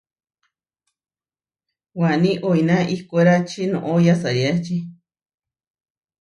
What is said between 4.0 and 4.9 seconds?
yasariáči.